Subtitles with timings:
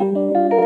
[0.00, 0.57] Música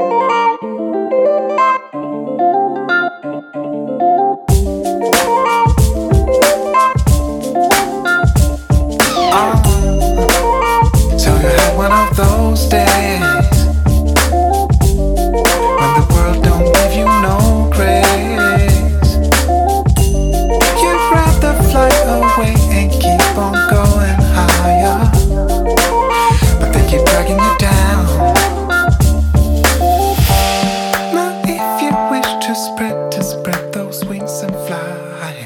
[32.42, 35.38] to spread, to spread those wings and fly.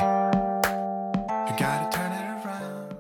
[1.46, 2.96] You gotta turn it around.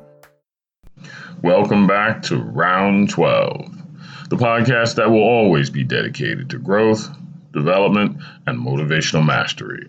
[1.42, 7.08] Welcome back to Round 12, the podcast that will always be dedicated to growth,
[7.52, 9.88] development, and motivational mastery.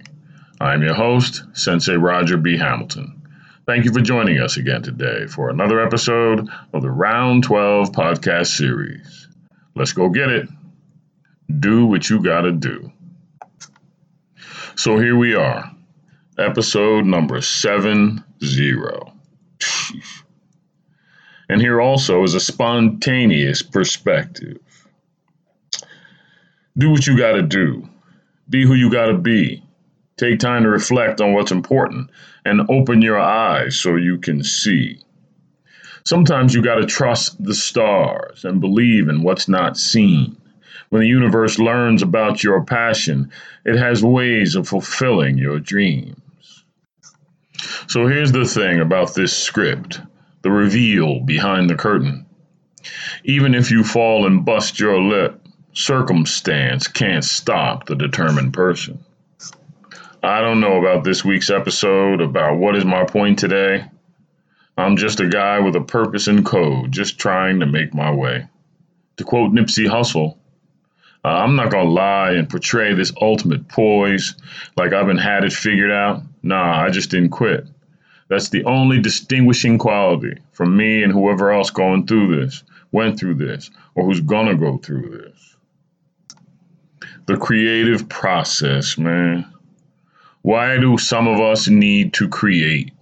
[0.61, 2.57] I'm your host, Sensei Roger B.
[2.57, 3.23] Hamilton.
[3.65, 8.55] Thank you for joining us again today for another episode of the Round 12 podcast
[8.55, 9.27] series.
[9.75, 10.47] Let's go get it.
[11.59, 12.93] Do what you gotta do.
[14.77, 15.71] So here we are,
[16.37, 18.21] episode number 70.
[21.49, 24.59] And here also is a spontaneous perspective.
[26.77, 27.89] Do what you got to do,
[28.47, 29.63] be who you got to be.
[30.17, 32.11] Take time to reflect on what's important
[32.45, 34.99] and open your eyes so you can see.
[36.03, 40.37] Sometimes you got to trust the stars and believe in what's not seen.
[40.89, 43.31] When the universe learns about your passion,
[43.65, 46.15] it has ways of fulfilling your dreams.
[47.87, 50.01] So here's the thing about this script
[50.43, 52.25] the reveal behind the curtain.
[53.23, 55.41] Even if you fall and bust your lip,
[55.73, 59.03] circumstance can't stop the determined person.
[60.23, 63.85] I don't know about this week's episode, about what is my point today.
[64.77, 68.47] I'm just a guy with a purpose and code, just trying to make my way.
[69.17, 70.37] To quote Nipsey Hussle,
[71.27, 74.35] uh, I'm not gonna lie and portray this ultimate poise
[74.77, 76.23] like I've been had it figured out.
[76.41, 77.67] Nah, I just didn't quit.
[78.29, 83.35] That's the only distinguishing quality from me and whoever else going through this, went through
[83.35, 85.57] this, or who's gonna go through this.
[87.25, 89.51] The creative process, man.
[90.43, 92.93] Why do some of us need to create?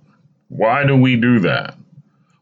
[0.47, 1.78] Why do we do that?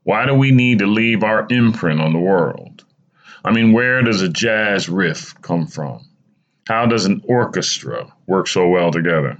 [0.03, 2.72] Why do we need to leave our imprint on the world?
[3.43, 6.05] I mean, where does a jazz riff come from?
[6.67, 9.37] How does an orchestra work so well together?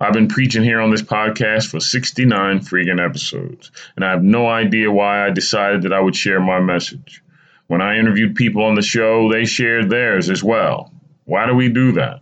[0.00, 4.48] I've been preaching here on this podcast for 69 freaking episodes, and I have no
[4.48, 7.22] idea why I decided that I would share my message.
[7.68, 10.92] When I interviewed people on the show, they shared theirs as well.
[11.24, 12.20] Why do we do that?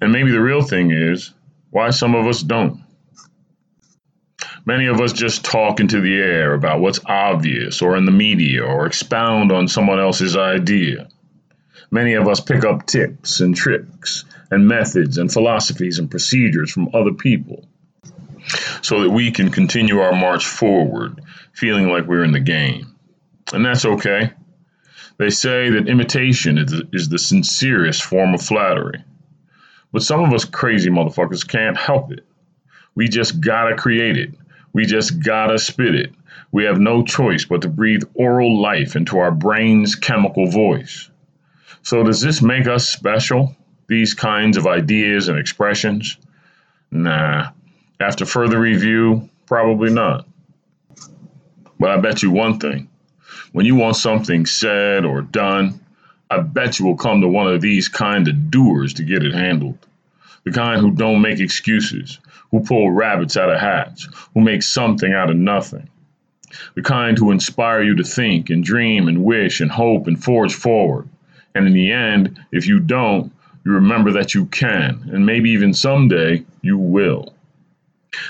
[0.00, 1.32] And maybe the real thing is
[1.70, 2.83] why some of us don't.
[4.66, 8.64] Many of us just talk into the air about what's obvious or in the media
[8.64, 11.08] or expound on someone else's idea.
[11.90, 16.88] Many of us pick up tips and tricks and methods and philosophies and procedures from
[16.94, 17.68] other people
[18.82, 21.20] so that we can continue our march forward
[21.52, 22.94] feeling like we're in the game.
[23.52, 24.32] And that's okay.
[25.18, 26.58] They say that imitation
[26.92, 29.04] is the, sincerest form of flattery.
[29.92, 32.26] But some of us crazy motherfuckers can't help it.
[32.96, 34.34] We just gotta create it.
[34.74, 36.12] We just gotta spit it.
[36.52, 41.08] We have no choice but to breathe oral life into our brain's chemical voice.
[41.82, 43.56] So, does this make us special?
[43.86, 46.16] these kinds of ideas and expressions?
[46.90, 47.50] Nah.
[48.00, 50.26] After further review, probably not.
[51.78, 52.88] But I bet you one thing
[53.52, 55.80] when you want something said or done,
[56.30, 59.32] I bet you will come to one of these kind of doers to get it
[59.32, 59.78] handled.
[60.44, 62.18] The kind who don't make excuses,
[62.54, 65.88] who pull rabbits out of hats, who make something out of nothing.
[66.76, 70.54] The kind who inspire you to think and dream and wish and hope and forge
[70.54, 71.08] forward.
[71.56, 73.32] And in the end, if you don't,
[73.64, 77.34] you remember that you can, and maybe even someday you will.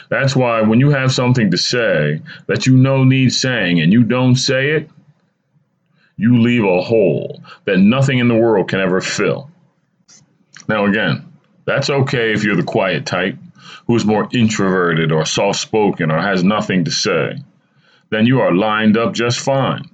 [0.09, 4.05] That's why when you have something to say that you know needs saying and you
[4.05, 4.89] don't say it,
[6.17, 9.51] you leave a hole that nothing in the world can ever fill.
[10.67, 11.31] Now, again,
[11.67, 13.37] that's okay if you're the quiet type
[13.87, 17.39] who is more introverted or soft spoken or has nothing to say.
[18.11, 19.91] Then you are lined up just fine.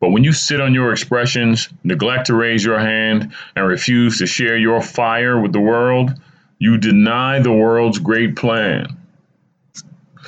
[0.00, 4.26] But when you sit on your expressions, neglect to raise your hand, and refuse to
[4.26, 6.10] share your fire with the world,
[6.58, 8.96] you deny the world's great plan.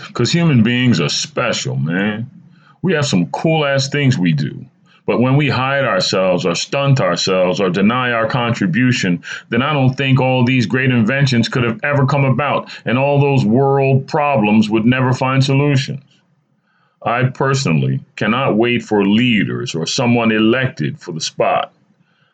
[0.07, 2.31] Because human beings are special, man.
[2.83, 4.65] We have some cool ass things we do.
[5.07, 9.95] But when we hide ourselves or stunt ourselves or deny our contribution, then I don't
[9.95, 14.71] think all these great inventions could have ever come about and all those world problems
[14.71, 16.03] would never find solutions.
[17.03, 21.75] I personally cannot wait for leaders or someone elected for the spot.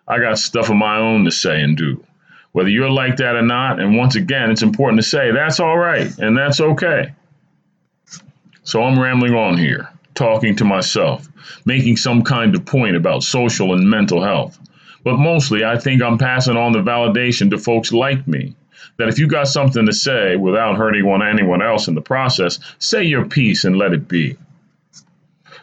[0.06, 2.04] I got stuff of my own to say and do.
[2.52, 5.76] Whether you're like that or not, and once again, it's important to say that's all
[5.76, 7.12] right and that's okay.
[8.62, 9.88] So I'm rambling on here,
[10.20, 11.26] talking to myself,
[11.64, 14.58] making some kind of point about social and mental health.
[15.02, 18.54] But mostly, I think I'm passing on the validation to folks like me
[18.98, 22.58] that if you got something to say without hurting one anyone else in the process,
[22.78, 24.36] say your piece and let it be.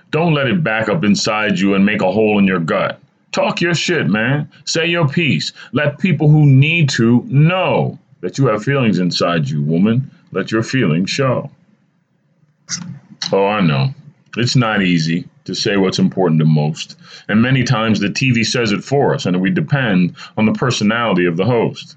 [0.09, 2.99] Don't let it back up inside you and make a hole in your gut.
[3.31, 4.49] Talk your shit, man.
[4.65, 5.53] Say your piece.
[5.71, 10.09] Let people who need to know that you have feelings inside you, woman.
[10.31, 11.51] Let your feelings show.
[13.31, 13.93] Oh, I know.
[14.35, 16.97] It's not easy to say what's important to most.
[17.27, 21.25] And many times the TV says it for us, and we depend on the personality
[21.25, 21.95] of the host.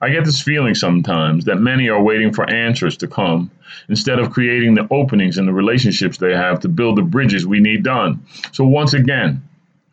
[0.00, 3.50] I get this feeling sometimes that many are waiting for answers to come
[3.88, 7.60] instead of creating the openings in the relationships they have to build the bridges we
[7.60, 8.24] need done.
[8.52, 9.42] So, once again,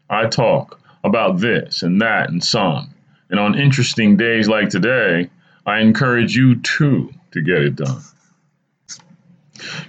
[0.10, 2.94] I talk about this and that and some.
[3.30, 5.30] And on interesting days like today,
[5.66, 8.02] I encourage you too to get it done.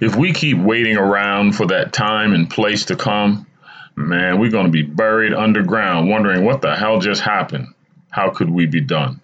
[0.01, 3.45] If we keep waiting around for that time and place to come,
[3.95, 7.67] man, we're going to be buried underground wondering what the hell just happened.
[8.09, 9.21] How could we be done?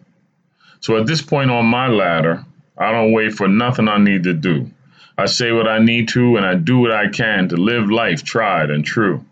[0.80, 2.46] So at this point on my ladder,
[2.78, 4.72] I don't wait for nothing I need to do.
[5.18, 8.24] I say what I need to and I do what I can to live life
[8.24, 9.26] tried and true.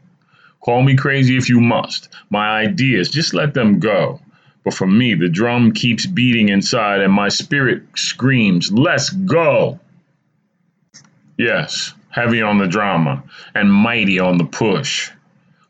[0.60, 2.10] Call me crazy if you must.
[2.30, 4.19] My ideas, just let them go.
[4.66, 9.80] But for me, the drum keeps beating inside and my spirit screams, Let's go!
[11.38, 13.24] Yes, heavy on the drama
[13.54, 15.12] and mighty on the push.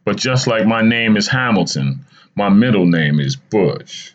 [0.06, 2.06] But just like my name is Hamilton,
[2.36, 4.14] my middle name is Bush.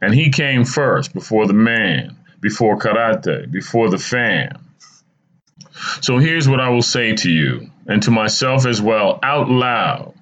[0.00, 4.66] And he came first before the man, before karate, before the fam.
[6.00, 10.14] So here's what I will say to you, and to myself as well, out loud.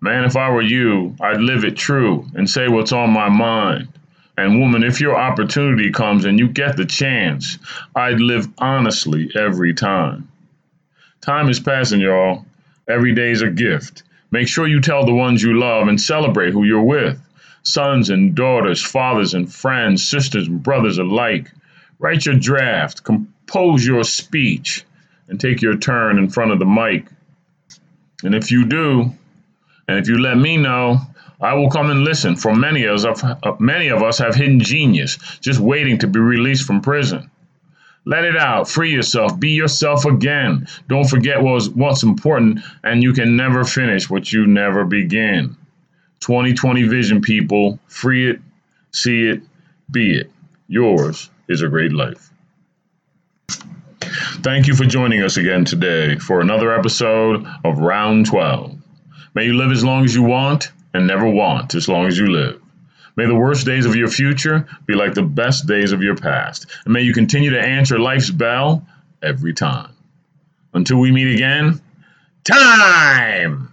[0.00, 3.88] Man, if I were you, I'd live it true and say what's on my mind.
[4.36, 7.58] And woman, if your opportunity comes and you get the chance,
[7.94, 10.28] I'd live honestly every time.
[11.20, 12.44] Time is passing, y'all.
[12.88, 14.02] Every day's a gift.
[14.30, 17.20] Make sure you tell the ones you love and celebrate who you're with
[17.62, 21.50] sons and daughters, fathers and friends, sisters and brothers alike.
[21.98, 24.84] Write your draft, compose your speech,
[25.28, 27.06] and take your turn in front of the mic.
[28.24, 29.12] And if you do,
[29.86, 30.98] and if you let me know,
[31.42, 32.36] I will come and listen.
[32.36, 33.24] For many of us,
[33.58, 37.30] many of us have hidden genius, just waiting to be released from prison.
[38.04, 38.68] Let it out.
[38.68, 39.38] Free yourself.
[39.38, 40.66] Be yourself again.
[40.88, 45.56] Don't forget what's, what's important, and you can never finish what you never begin.
[46.20, 47.78] 2020 vision, people.
[47.88, 48.40] Free it,
[48.92, 49.42] see it,
[49.90, 50.30] be it.
[50.68, 52.30] Yours is a great life.
[53.50, 58.76] Thank you for joining us again today for another episode of Round 12.
[59.34, 62.26] May you live as long as you want and never want as long as you
[62.26, 62.60] live.
[63.16, 66.66] May the worst days of your future be like the best days of your past.
[66.84, 68.86] And may you continue to answer life's bell
[69.22, 69.92] every time.
[70.72, 71.80] Until we meet again,
[72.44, 73.68] time!